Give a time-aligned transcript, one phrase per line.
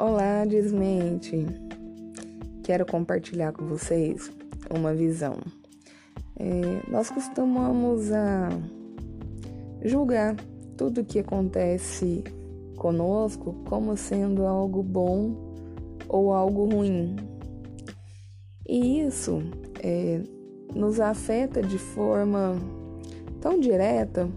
[0.00, 1.44] Olá, desmente!
[2.62, 4.30] Quero compartilhar com vocês
[4.70, 5.38] uma visão.
[6.38, 8.48] É, nós costumamos a
[9.82, 10.36] julgar
[10.76, 12.22] tudo que acontece
[12.76, 15.34] conosco como sendo algo bom
[16.08, 17.16] ou algo ruim.
[18.68, 19.42] E isso
[19.82, 20.20] é,
[20.76, 22.54] nos afeta de forma
[23.40, 24.28] tão direta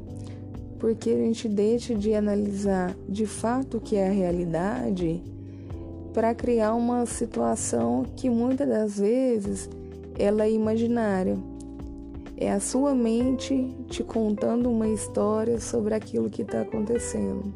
[0.79, 5.23] porque a gente deixa de analisar de fato o que é a realidade
[6.13, 9.69] para criar uma situação que muitas das vezes
[10.17, 11.37] ela é imaginária.
[12.37, 17.53] É a sua mente te contando uma história sobre aquilo que está acontecendo.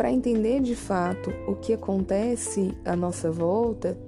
[0.00, 3.98] Para entender de fato o que acontece à nossa volta,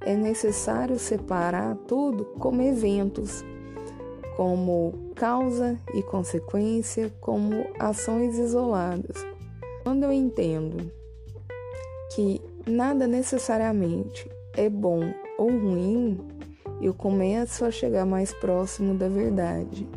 [0.00, 3.44] é necessário separar tudo como eventos,
[4.38, 9.22] como causa e consequência, como ações isoladas.
[9.82, 10.90] Quando eu entendo
[12.12, 15.00] que nada necessariamente é bom
[15.38, 16.18] ou ruim,
[16.80, 19.88] eu começo a chegar mais próximo da verdade.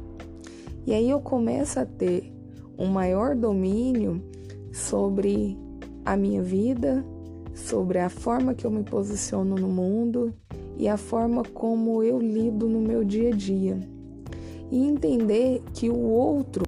[0.85, 2.31] E aí eu começo a ter
[2.77, 4.23] um maior domínio
[4.71, 5.57] sobre
[6.05, 7.03] a minha vida,
[7.53, 10.33] sobre a forma que eu me posiciono no mundo
[10.77, 13.77] e a forma como eu lido no meu dia a dia.
[14.71, 16.63] E entender que o outro,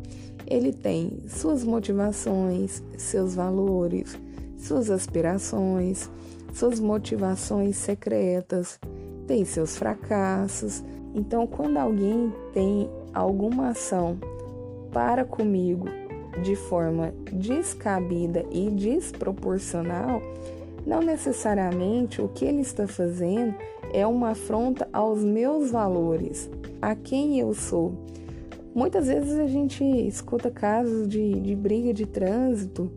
[0.48, 4.18] ele tem suas motivações, seus valores,
[4.60, 6.10] suas aspirações,
[6.54, 8.80] suas motivações secretas,
[9.26, 10.84] tem seus fracassos.
[11.16, 14.18] Então, quando alguém tem alguma ação
[14.92, 15.88] para comigo
[16.44, 20.22] de forma descabida e desproporcional,
[20.86, 23.56] não necessariamente o que ele está fazendo
[23.94, 26.50] é uma afronta aos meus valores,
[26.82, 27.94] a quem eu sou.
[28.74, 32.90] Muitas vezes a gente escuta casos de, de briga de trânsito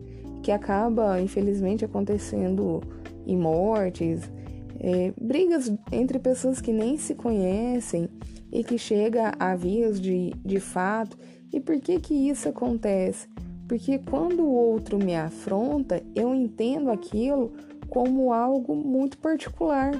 [0.43, 2.81] que acaba, infelizmente, acontecendo
[3.25, 4.29] em mortes,
[4.77, 8.09] é, brigas entre pessoas que nem se conhecem
[8.51, 11.17] e que chega a vias de, de fato.
[11.51, 13.29] E por que que isso acontece?
[13.69, 17.53] Porque quando o outro me afronta, eu entendo aquilo
[17.87, 19.99] como algo muito particular.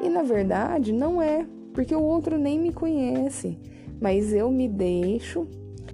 [0.00, 1.44] E na verdade não é,
[1.74, 3.58] porque o outro nem me conhece,
[4.00, 5.48] mas eu me deixo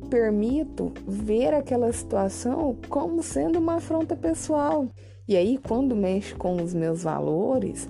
[0.06, 4.88] permito ver aquela situação como sendo uma afronta pessoal.
[5.28, 7.88] E aí, quando mexe com os meus valores,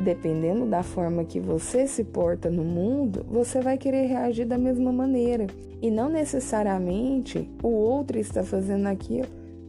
[0.00, 4.92] dependendo da forma que você se porta no mundo, você vai querer reagir da mesma
[4.92, 5.46] maneira.
[5.80, 9.28] E não necessariamente o outro está fazendo aquilo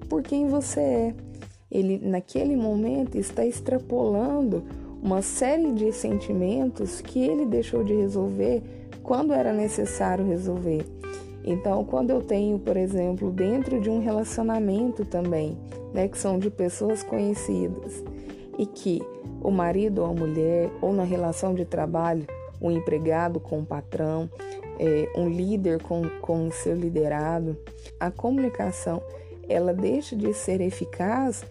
[0.10, 1.16] por quem você é.
[1.70, 4.64] Ele, naquele momento, está extrapolando
[5.02, 8.64] uma série de sentimentos que ele deixou de resolver
[9.04, 10.86] quando era necessário resolver.
[11.50, 15.58] Então, quando eu tenho, por exemplo, dentro de um relacionamento também,
[15.94, 18.04] né, que são de pessoas conhecidas,
[18.58, 19.02] e que
[19.42, 22.28] o marido ou a mulher, ou na relação de trabalho,
[22.62, 24.30] um empregado com o patrão,
[24.78, 27.56] é, um líder com, com o seu liderado,
[27.98, 29.02] a comunicação
[29.48, 31.46] ela deixa de ser eficaz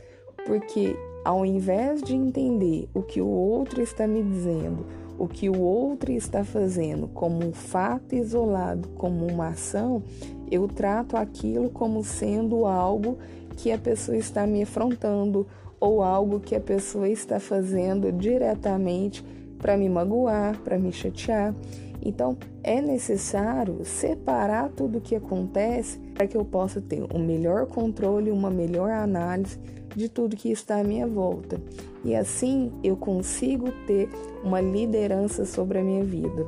[0.46, 4.84] porque ao invés de entender o que o outro está me dizendo,
[5.18, 10.02] o que o outro está fazendo como um fato isolado, como uma ação,
[10.50, 13.18] eu trato aquilo como sendo algo
[13.56, 15.46] que a pessoa está me afrontando
[15.80, 19.24] ou algo que a pessoa está fazendo diretamente
[19.58, 21.54] para me magoar, para me chatear.
[22.02, 27.66] Então, é necessário separar tudo o que acontece para que eu possa ter um melhor
[27.66, 29.58] controle, uma melhor análise
[29.94, 31.60] de tudo que está à minha volta.
[32.04, 34.08] E assim eu consigo ter
[34.44, 36.46] uma liderança sobre a minha vida.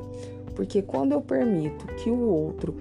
[0.55, 2.75] Porque quando eu permito que o outro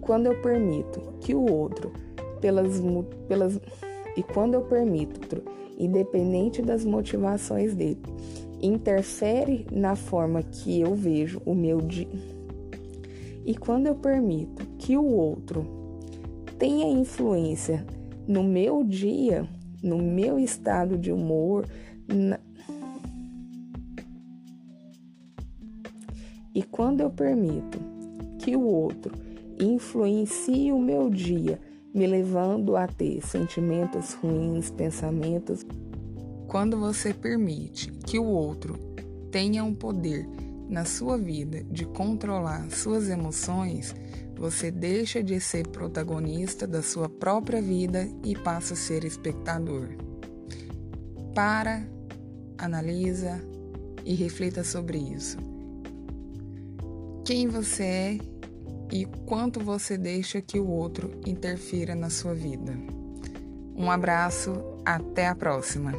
[0.00, 1.92] quando eu permito que o outro
[2.40, 2.80] pelas
[3.28, 3.60] pelas
[4.16, 5.42] e quando eu permito,
[5.78, 8.00] independente das motivações dele,
[8.62, 12.08] interfere na forma que eu vejo o meu dia.
[13.44, 15.66] E quando eu permito que o outro
[16.58, 17.84] tenha influência
[18.28, 19.48] no meu dia,
[19.82, 21.66] no meu estado de humor,
[22.06, 22.38] na...
[26.54, 27.78] e quando eu permito
[28.38, 29.14] que o outro
[29.58, 31.58] influencie o meu dia,
[31.92, 35.64] me levando a ter sentimentos ruins, pensamentos.
[36.46, 38.78] Quando você permite que o outro
[39.30, 40.28] tenha um poder
[40.68, 43.94] na sua vida de controlar suas emoções,
[44.36, 49.88] você deixa de ser protagonista da sua própria vida e passa a ser espectador.
[51.34, 51.86] Para,
[52.56, 53.40] analisa
[54.04, 55.36] e reflita sobre isso.
[57.24, 58.18] Quem você é
[58.90, 62.76] e quanto você deixa que o outro interfira na sua vida.
[63.76, 64.52] Um abraço,
[64.84, 65.92] até a próxima.